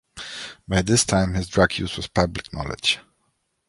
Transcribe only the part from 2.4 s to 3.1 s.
knowledge.